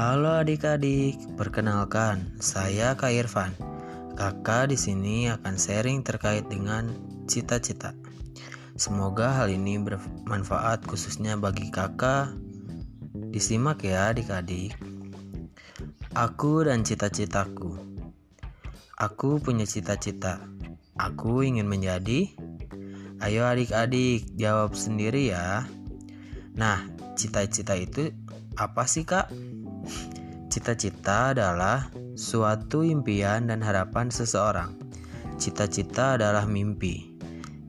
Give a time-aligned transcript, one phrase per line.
[0.00, 3.52] Halo adik-adik, perkenalkan saya Kak Irfan.
[4.16, 6.88] Kakak di sini akan sharing terkait dengan
[7.28, 7.92] cita-cita.
[8.80, 12.32] Semoga hal ini bermanfaat khususnya bagi kakak.
[13.12, 14.72] Disimak ya adik-adik.
[16.16, 17.76] Aku dan cita-citaku.
[18.96, 20.40] Aku punya cita-cita.
[20.96, 22.24] Aku ingin menjadi.
[23.20, 25.68] Ayo adik-adik jawab sendiri ya.
[26.56, 26.88] Nah,
[27.20, 28.16] cita-cita itu
[28.56, 29.28] apa sih kak?
[30.50, 34.74] Cita-cita adalah suatu impian dan harapan seseorang.
[35.38, 37.14] Cita-cita adalah mimpi.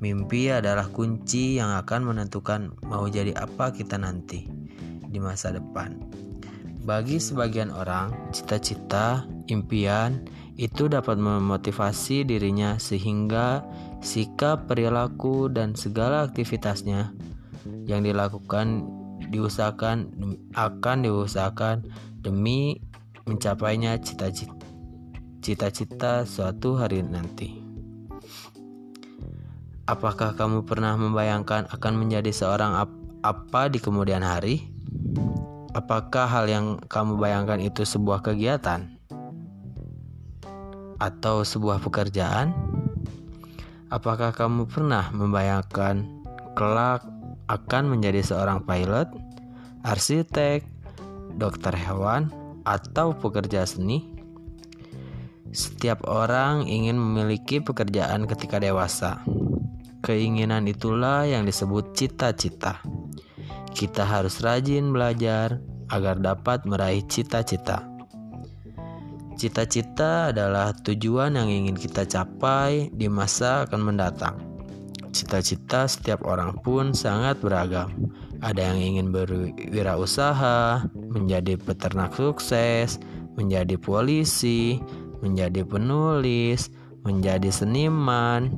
[0.01, 4.49] Mimpi adalah kunci yang akan menentukan mau jadi apa kita nanti
[5.05, 5.93] di masa depan.
[6.81, 10.25] Bagi sebagian orang, cita-cita, impian
[10.57, 13.61] itu dapat memotivasi dirinya sehingga
[14.01, 17.13] sikap, perilaku, dan segala aktivitasnya
[17.85, 18.89] yang dilakukan
[19.29, 20.09] diusahakan
[20.57, 21.85] akan diusahakan
[22.21, 22.77] demi
[23.25, 23.97] mencapainya
[25.41, 27.57] cita-cita suatu hari nanti.
[29.89, 32.89] Apakah kamu pernah membayangkan akan menjadi seorang ap
[33.21, 34.69] apa di kemudian hari?
[35.75, 38.87] Apakah hal yang kamu bayangkan itu sebuah kegiatan
[41.01, 42.53] atau sebuah pekerjaan?
[43.91, 46.07] Apakah kamu pernah membayangkan
[46.55, 47.03] kelak
[47.51, 49.11] akan menjadi seorang pilot,
[49.83, 50.63] arsitek,
[51.37, 52.31] dokter hewan,
[52.67, 54.11] atau pekerja seni?
[55.51, 59.19] Setiap orang ingin memiliki pekerjaan ketika dewasa.
[60.01, 62.79] Keinginan itulah yang disebut cita-cita.
[63.71, 65.59] Kita harus rajin belajar
[65.91, 67.83] agar dapat meraih cita-cita.
[69.35, 74.50] Cita-cita adalah tujuan yang ingin kita capai di masa akan mendatang.
[75.11, 82.97] Cita-cita setiap orang pun sangat beragam ada yang ingin berwirausaha, menjadi peternak sukses,
[83.37, 84.81] menjadi polisi,
[85.21, 86.73] menjadi penulis,
[87.05, 88.49] menjadi seniman,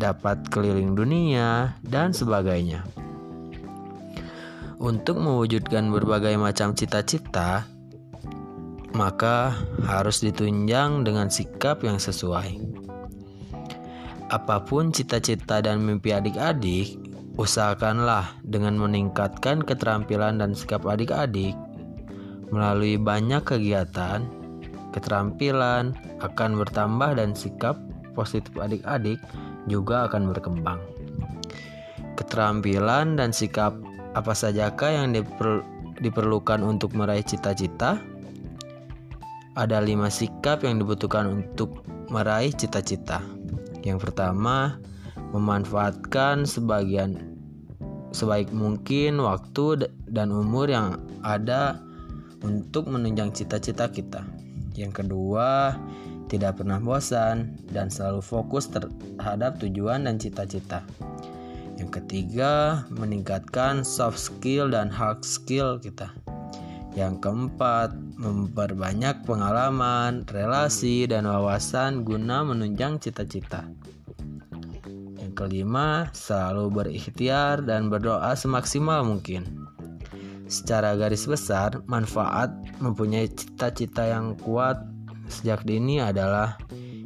[0.00, 2.80] dapat keliling dunia, dan sebagainya.
[4.80, 7.68] Untuk mewujudkan berbagai macam cita-cita,
[8.96, 9.52] maka
[9.84, 12.56] harus ditunjang dengan sikap yang sesuai.
[14.28, 17.00] Apa pun cita-cita dan mimpi adik-adik,
[17.38, 21.54] Usahakanlah dengan meningkatkan keterampilan dan sikap adik-adik
[22.50, 24.26] melalui banyak kegiatan,
[24.90, 27.78] keterampilan akan bertambah dan sikap
[28.18, 29.22] positif adik-adik
[29.70, 30.82] juga akan berkembang.
[32.18, 33.78] Keterampilan dan sikap
[34.18, 35.62] apa sajakah yang diper,
[36.02, 38.02] diperlukan untuk meraih cita-cita?
[39.54, 43.37] Ada lima sikap yang dibutuhkan untuk meraih cita-cita.
[43.88, 44.76] Yang pertama,
[45.32, 47.40] memanfaatkan sebagian
[48.12, 51.80] sebaik mungkin waktu dan umur yang ada
[52.44, 54.28] untuk menunjang cita-cita kita.
[54.76, 55.72] Yang kedua,
[56.28, 60.84] tidak pernah bosan dan selalu fokus terhadap tujuan dan cita-cita.
[61.80, 66.12] Yang ketiga, meningkatkan soft skill dan hard skill kita.
[66.98, 73.70] Yang keempat, memperbanyak pengalaman, relasi, dan wawasan guna menunjang cita-cita
[75.38, 79.46] kelima, selalu berikhtiar dan berdoa semaksimal mungkin.
[80.50, 82.50] Secara garis besar, manfaat
[82.82, 84.82] mempunyai cita-cita yang kuat
[85.30, 86.58] sejak dini adalah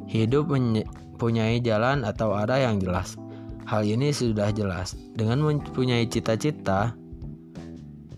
[0.08, 3.20] hidup mempunyai jalan atau arah yang jelas.
[3.68, 4.96] Hal ini sudah jelas.
[5.12, 6.96] Dengan mempunyai cita-cita,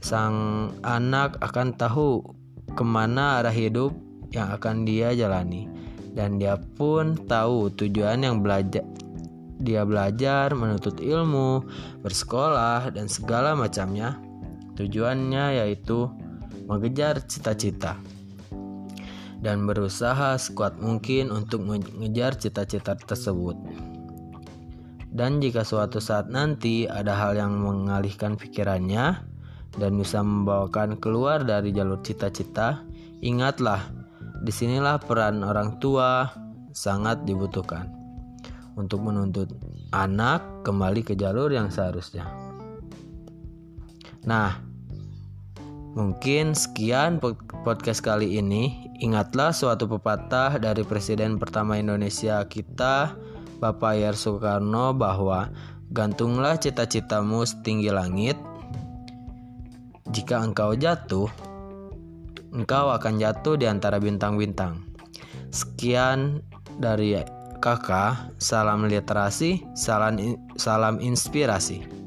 [0.05, 2.21] sang anak akan tahu
[2.77, 3.97] ke mana arah hidup
[4.37, 5.65] yang akan dia jalani,
[6.13, 8.85] dan dia pun tahu tujuan yang belajar
[9.65, 11.65] dia belajar, menuntut ilmu,
[12.05, 14.21] bersekolah, dan segala macamnya.
[14.77, 16.11] Tujuannya yaitu
[16.67, 17.97] mengejar cita-cita
[19.45, 23.55] dan berusaha sekuat mungkin untuk mengejar cita-cita tersebut.
[25.15, 29.23] Dan jika suatu saat nanti ada hal yang mengalihkan pikirannya
[29.79, 32.83] dan bisa membawakan keluar dari jalur cita-cita,
[33.25, 33.83] ingatlah,
[34.45, 36.31] di sinilah peran orang tua
[36.75, 37.89] sangat dibutuhkan
[38.75, 39.51] untuk menuntut
[39.95, 42.27] anak kembali ke jalur yang seharusnya.
[44.27, 44.59] Nah,
[45.95, 47.23] mungkin sekian
[47.63, 48.91] podcast kali ini.
[49.03, 53.15] Ingatlah suatu pepatah dari Presiden pertama Indonesia kita,
[53.59, 55.51] Bapak Yer Soekarno bahwa
[55.91, 58.39] gantunglah cita-citamu setinggi langit.
[60.15, 61.27] Jika engkau jatuh,
[62.55, 64.79] engkau akan jatuh di antara bintang-bintang.
[65.51, 66.39] Sekian
[66.79, 67.19] dari
[67.59, 72.04] kakak, salam literasi, salam, salam inspirasi.